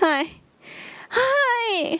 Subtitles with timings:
[0.00, 0.26] はい
[1.08, 1.98] はいね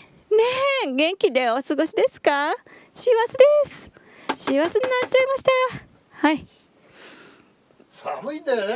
[0.94, 2.54] 元気でお過ごしですか
[2.92, 3.90] 幸せです
[4.34, 5.48] 幸せになっちゃいました
[6.26, 6.46] はい
[7.93, 8.74] 寒いんだよね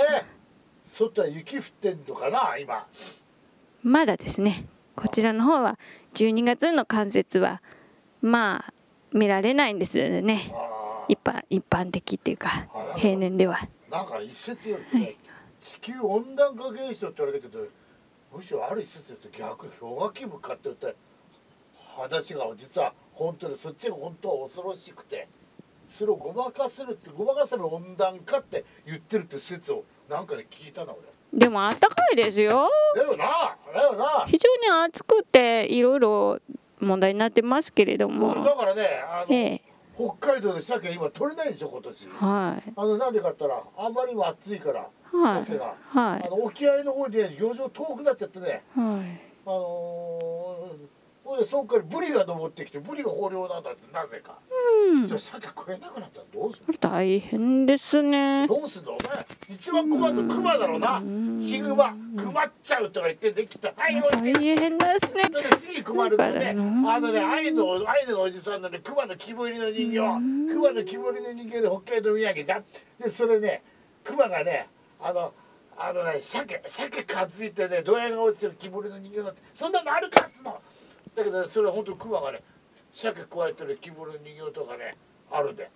[0.86, 2.86] 外雪降ってんのかな今
[3.82, 5.78] まだですねこちらの方は
[6.14, 7.62] 12月の関節は
[8.22, 8.72] まあ
[9.12, 10.52] 見られないんですよね
[11.08, 12.50] 一般一般的っていうか
[12.96, 13.56] 平年では。
[13.56, 15.16] ーなんか一説よりね、
[15.60, 17.64] 地球温暖化現象って言われたけど
[18.32, 20.94] むしろある一説言うと逆氷河期向かってるって
[21.96, 25.28] 話が実は本当にそっちが本当は恐ろしくて
[25.88, 31.00] それをごまかせるってごまかせる温暖化って言ってるって説をなんかで聞いたな俺。
[31.32, 32.70] でもあったかいですよ。
[32.94, 34.24] だよなだよな。
[34.26, 36.38] 非常に暑くていろいろ
[36.80, 39.55] 問題になってますけれどだもからねあの、ええ
[39.96, 42.08] 北海道で鮭今取れないでしょ今年。
[42.08, 42.72] はい。
[42.76, 45.44] あのなんでかったらあんまりにも暑いからはい。
[45.46, 46.26] 鮭が、はい。
[46.26, 48.62] あの沖合の方で漁場遠くなっちゃってね。
[48.74, 49.26] はい。
[49.46, 50.25] あのー、
[51.26, 54.38] ほいでそっからブリが登ってきてブリが豊漁なんだってなぜか、
[54.92, 55.06] うん。
[55.08, 58.46] じゃあ鮭食えなくなっちゃうどうする大変ですね。
[58.46, 59.56] どうすんのお前。
[59.56, 61.02] 一番困るのクマだろうな。
[61.44, 61.96] ヒグマ。
[62.16, 63.72] クマっちゃうとか言ってできた。
[63.76, 65.24] はいおい大変ですね。
[65.32, 66.50] それで次困るのね、
[66.88, 72.64] あのね、アイヌの、アイヌのおじさんのね、熊の木彫りの人形、熊の木彫りの人形で北海道土産じゃん。
[73.02, 73.64] で、それね、
[74.04, 74.68] 熊がね、
[75.00, 75.32] あの、
[75.76, 80.60] あのね、鮭、鮭かついてね、ドヤが落ちてる木彫りの人形だって、そんなのあるかっつうの。
[81.16, 82.42] だけど、それ本当熊がね、
[82.94, 84.90] 鮭加えてる木彫りの人形とかね、
[85.30, 85.70] あるんで。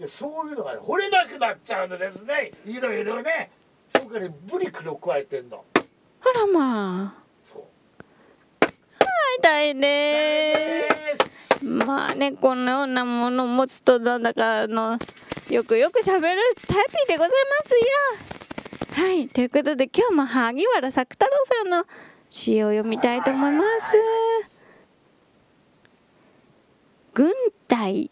[0.00, 2.52] で、そういうのがね、掘れなくなっちゃうのですね。
[2.66, 3.50] いろいろね。
[3.88, 5.64] そこからね、ブリクロ加えてんの。
[6.24, 7.60] あらまあそう。
[7.60, 7.66] は
[9.38, 14.98] い大変ですまあねこのようなものを持つとなんだかあの
[15.50, 17.30] よくよくしゃべるタイプでござい
[18.18, 21.84] ますよはいということで今日も萩原作太郎さんの
[22.30, 24.53] 詩を読みたいと思います
[27.14, 27.32] 軍
[27.68, 28.10] 隊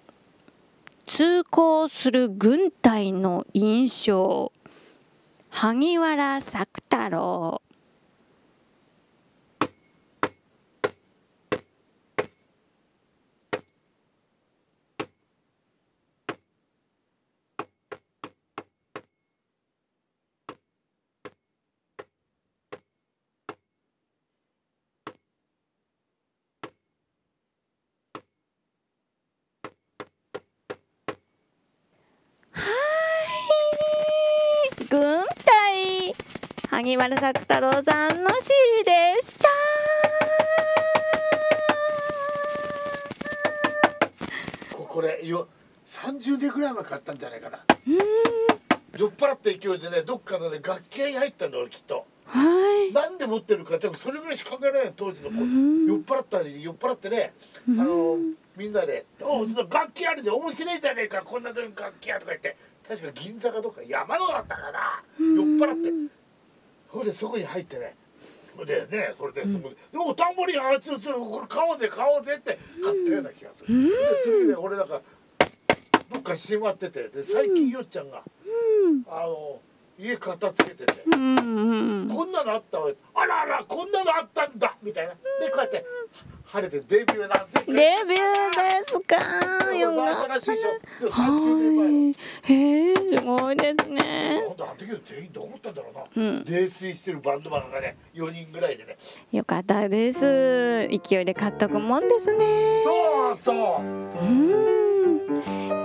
[1.07, 4.53] 通行する軍隊の印象。
[5.51, 7.61] 萩原作太郎
[32.55, 32.61] は
[34.81, 36.15] い軍隊
[36.83, 38.49] 萩原作太郎さんの詩
[38.85, 39.49] でした。
[44.77, 45.47] ここれよ
[45.87, 47.61] 30年ぐらい前買ったんじゃないかな。
[48.99, 52.05] 酔っ払った勢いでねどっかのね楽器屋に入ったんだ俺きっと。
[52.27, 52.43] は
[52.91, 52.93] い。
[52.93, 55.37] なんで持ってるか多分それぐらいしか考えられない当時の子。
[55.37, 57.33] 酔っ払ったり酔っ払ってね
[57.69, 58.17] あの
[58.57, 62.57] みんなで「おうちょっと楽器あるで面白いじゃねえかこんな時に楽器屋」とか言って
[62.89, 65.05] 確か銀座かどっか山のだったかな。
[65.21, 65.29] 酔っ
[65.61, 66.22] 払って
[66.93, 67.95] それでそこに入ってね。
[68.67, 73.91] でねそれでそこで「おタンボリンあいつつこれ買おうぜ買おうぜ」って買ったような気がする。
[73.91, 75.01] でそれで俺なんか
[76.13, 78.23] どっかしまっててで最近よっちゃんが
[79.09, 79.61] あの
[80.03, 80.93] 家片付けてて。
[81.15, 82.91] うんうんこんなのあったわ。
[83.15, 84.77] あらあらこんなのあったんだ。
[84.83, 85.13] みたいな。
[85.13, 85.19] で
[85.51, 85.85] こうやって
[86.45, 87.37] 晴れてデビューなんて
[87.67, 89.75] デビューですか？
[89.75, 90.71] よかった新しいでしょ
[91.01, 92.53] でも30年前のはい。
[92.53, 94.43] へえすごいですね。
[94.49, 96.45] ほんとあの時の全員どう思ったんだろうな、うん。
[96.45, 98.99] 泥酔してるバンドマンがね4人ぐらいでね。
[99.31, 100.21] よかったです。
[100.89, 102.83] 勢いで買っとくもんですね。
[102.85, 103.83] そうそう。
[103.83, 103.85] う
[104.25, 104.92] ん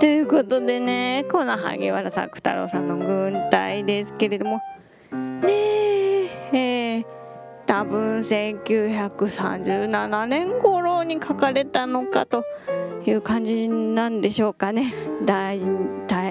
[0.00, 4.60] ということでねこの萩原作太郎さんの軍隊ですけれども。
[5.12, 5.52] ね
[6.52, 7.06] ええー
[7.66, 12.42] 多分1937年頃に書かれたのかと
[13.04, 14.94] いう感じなんでしょうかね。
[15.26, 15.60] 第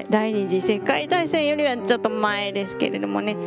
[0.09, 3.37] 第二次世界大戦よりはちょっと前ですけれどもね。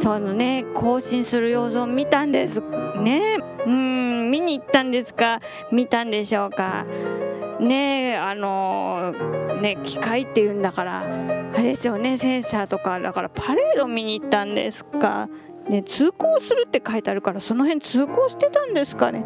[0.00, 2.60] そのね行進する様子を見たんです。
[3.00, 3.38] ね。
[3.64, 5.38] うん見に行ったんですか？
[5.70, 6.84] 見たんでしょうか？
[7.60, 9.12] ねあの
[9.60, 15.28] ね機械っていうんだからあれですよねセンサーとかだからパレード見に行ったんですか、
[15.68, 19.24] ね、通行するって書いてあるからその辺通行してたんですかね？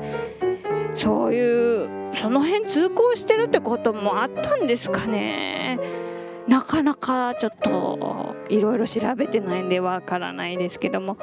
[0.95, 5.79] そういうその辺通行してるってこともあったんですかね？
[6.47, 11.17] なかなかちょっといろいろ調べてないんでわからないですけども。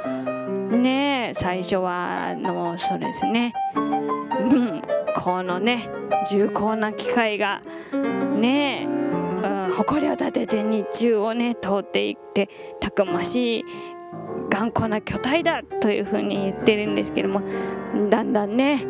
[0.72, 3.54] ね最初はのそうですね。
[3.76, 4.82] うん。
[5.16, 5.90] このね
[6.30, 7.62] 重厚な機械が
[7.94, 9.02] ねえ、うん
[9.72, 12.50] 誇りを立てて日中をね通っていって
[12.80, 13.66] たくましい
[14.50, 17.42] 頑固な巨体だというふうに言ってるんですけども
[18.10, 18.86] だんだんね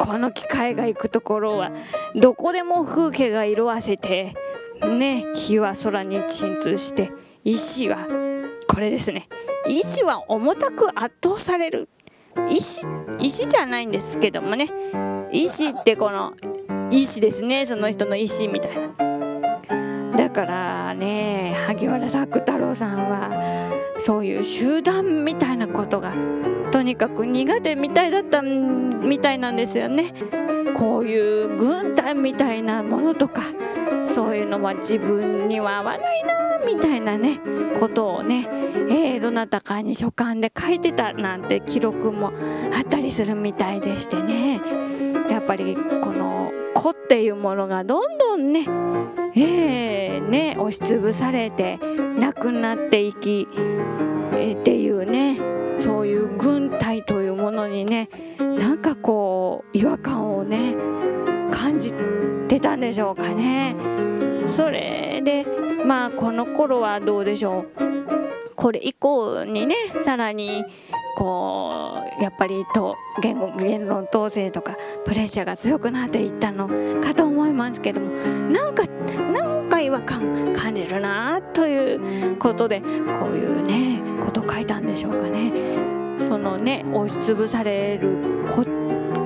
[0.00, 1.70] この機械が行くところは
[2.16, 4.34] どこでも風景が色あせて
[4.82, 7.12] ね火は空に鎮痛して
[7.44, 8.08] 石は
[8.66, 9.28] これですね。
[9.68, 11.88] 石は重たく圧倒される。
[12.50, 12.84] 石
[13.20, 14.68] 石じゃないんですけどもね
[15.32, 16.34] 石ってこの
[16.90, 17.66] 石ですね。
[17.66, 20.16] その人の石みたいな。
[20.16, 26.12] だからね萩原作太郎さんはそういう集団みたいなことが
[26.70, 30.14] とにかく苦手みたいだったみたいなんですよね。
[30.76, 33.42] こういう軍隊みたいなものとか
[34.12, 37.40] そういうのは自分には合わないなみたいなね
[37.78, 38.48] ことをね、
[38.88, 42.32] えー、どなたかに書簡で書いてたなんて記録も
[42.76, 44.60] あったりするみたいでしてね。
[45.44, 48.66] っぱりこの子っていうものがどんどんね
[49.36, 51.76] えー、ね押しつぶされて
[52.18, 53.46] なくなっていき、
[54.32, 55.38] えー、っていうね
[55.78, 58.08] そういう軍隊というものにね
[58.38, 60.74] なんかこう違和感をね
[61.52, 61.92] 感じ
[62.48, 63.76] てたんでしょうかね。
[64.46, 65.46] それで
[65.84, 67.93] まあこの頃はどうでしょう
[68.64, 69.74] これ以降にね
[70.06, 70.64] さらに
[71.18, 74.74] こうやっぱりと言語言論統制とか
[75.04, 76.66] プレッシャーが強くなっていったの
[77.02, 78.86] かと思いますけどもなんか
[79.34, 81.96] なんか違和感感じるなとい
[82.32, 85.52] うことでこういうねこと書いたんでしょうかね。
[86.16, 88.16] そのね押しつぶされる
[88.48, 88.64] 子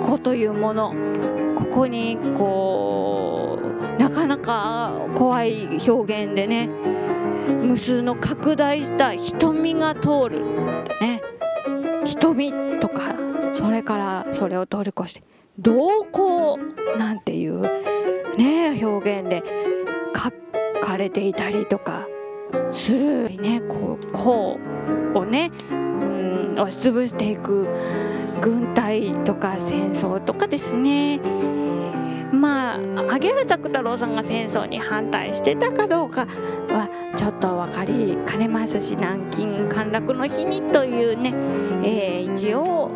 [0.05, 0.93] 子というもの
[1.55, 6.69] ここにこうなかなか怖い表現でね
[7.49, 10.45] 無数の拡大した瞳が通る。
[11.01, 11.23] ね。
[12.05, 13.15] 瞳とか
[13.53, 15.23] それからそれを通り越して
[15.61, 16.59] 瞳孔
[16.97, 17.61] なんていう
[18.37, 19.43] ね表現で
[20.15, 22.07] 書かれていたりとか
[22.71, 23.29] する。
[23.37, 24.59] ねこうこ
[25.15, 27.69] うをねうん押しつぶしていく
[28.41, 31.21] 軍隊とか戦争とかですね。
[32.33, 32.79] まあ
[33.09, 36.27] 萩原作太郎さんが戦争に反対してたかどうか
[36.69, 41.33] はちょっと分かりかねますし南京陥落の日にというね、
[41.83, 42.91] えー、一応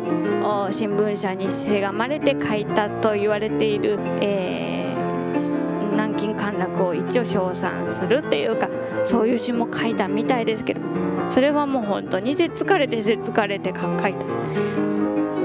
[0.71, 8.69] 新聞社にせがまれて書いたと言われている、えー、南京陥落を一応称賛するっていうか
[9.03, 10.81] そういう詩も書いたみたいですけど
[11.29, 14.25] それはもう本当にせつかれてせつかれて書いた。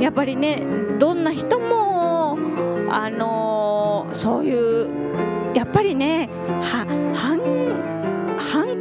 [0.01, 0.63] やっぱりね
[0.99, 2.39] どんな人も
[2.91, 3.38] あの
[4.19, 6.29] そういうやっぱりね
[6.61, 7.39] 反反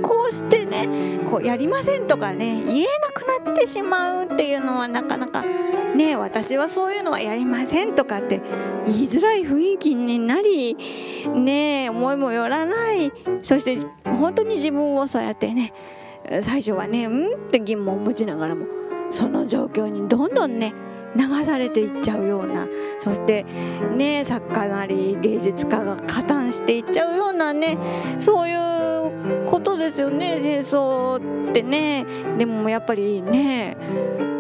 [0.02, 5.44] 抗してねこうやりませんとかね言えなくなってしまうっていうのはなかなか
[5.96, 8.42] ね私はそういうのはやりませんとかって
[8.86, 10.76] 言いづらい雰囲気になり
[11.36, 13.12] ね思いもよらない。
[13.44, 15.74] そして本当に自分をそうやってね
[16.42, 18.66] 最初はねうんって疑問を持ちながらも
[19.12, 20.74] その状況にどんどんね
[21.18, 22.68] 流されていっちゃうような
[23.00, 23.44] そして
[23.96, 27.78] ね作家なり芸術家が加担していっちゃうようなね
[28.20, 32.06] そういうことですよね戦争ってね。
[32.38, 33.78] でもやっぱりね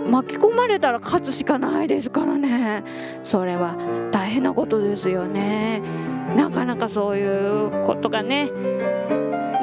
[0.09, 2.83] 巻き込まれたら勝つしかないですからね。
[3.23, 3.75] それは
[4.11, 5.81] 大変なことですよね。
[6.35, 8.49] なかなかそういうことがね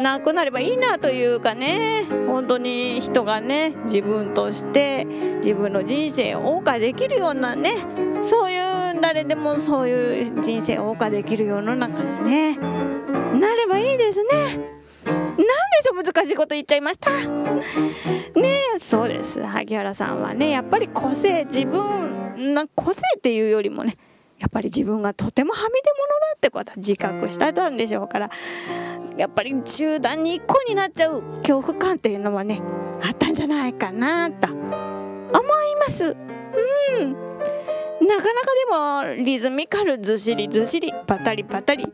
[0.01, 2.07] なくなればいいなというかね。
[2.27, 5.05] 本当に人がね自分として
[5.37, 7.77] 自分の人生を謳歌できるようなね
[8.25, 14.59] そういう誰でもそういう人生を謳歌できる世の中にねなればいいですね。
[15.07, 15.45] なんで
[15.83, 17.11] しょ難しいこと言っちゃいました。
[17.11, 19.45] ねそうです。
[19.45, 23.97] 萩原さんはねやっぱり個性自分な個性っていうよりもね
[24.39, 28.31] やっぱり自分がとてもはみ出物だってことは自覚してたんでしょうから
[29.17, 32.61] やっぱり集団に一個になっちゃう恐怖感っていうのはね
[33.03, 36.05] あったんじゃないかなと思います。
[36.05, 37.13] うん。
[38.07, 38.41] なかな
[39.03, 41.87] かでもリズミカルずしりずしりパタリパタリ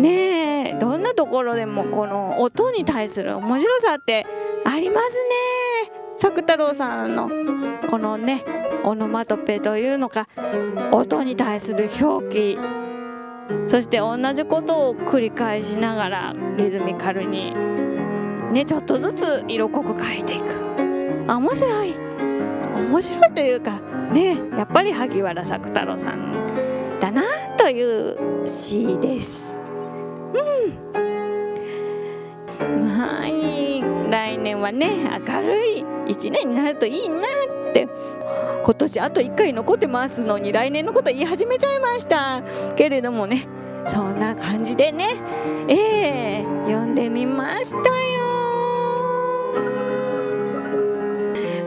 [0.00, 4.26] ねえどんなところでもこの音に対する面白さって
[4.64, 5.92] ありますね。
[6.16, 7.28] 作太郎さんの
[7.90, 8.44] このね
[8.84, 10.28] オノマトペというのか
[10.92, 12.58] 音に対する表記
[13.66, 17.54] そして同じことを繰り返しながらリズミカルに
[18.52, 20.64] ねちょっとずつ色濃く描いていく。
[21.26, 21.94] 面白い。
[22.74, 23.80] 面白いというか
[24.12, 27.22] ねやっぱり萩原作太郎さんだな
[27.56, 29.56] という詩です。
[32.60, 32.88] うん。
[32.88, 37.88] はい来年はね明るい1年になるといいなって
[38.64, 42.42] 今年あと1回残ってますのに来年のこと言い始めちゃいました。
[42.76, 43.46] けれどもね
[43.86, 45.20] そんな感じでね
[45.68, 47.84] ええー読んでみましたよ。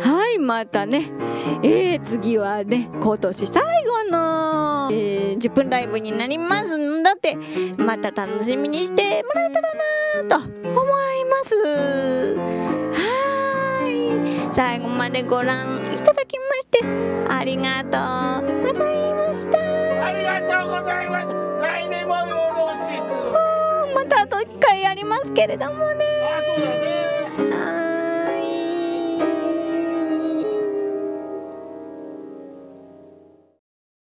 [0.01, 1.12] はいまたね
[1.62, 7.36] えー、次はね今年最後の、えー、10分ライブになりますので
[7.77, 9.70] また楽しみにしてもらえたら
[10.24, 11.38] なと思いま
[12.54, 12.57] す。
[14.51, 16.80] 最後までご覧いただきまして
[17.30, 17.88] ありがと
[18.46, 19.58] うございました。
[20.06, 21.34] ありがとうございます。
[21.62, 23.96] 来年もよろしく。
[23.96, 26.06] またあと1回やりますけれどもね。
[26.24, 27.27] あそうだね。
[27.54, 27.97] あー